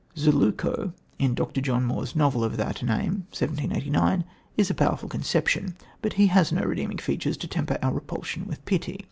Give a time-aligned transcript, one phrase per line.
[0.17, 1.61] Zeluco in Dr.
[1.61, 4.23] John Moore's novel of that name (1789)
[4.57, 8.65] is a powerful conception, but he has no redeeming features to temper our repulsion with
[8.65, 8.99] pity.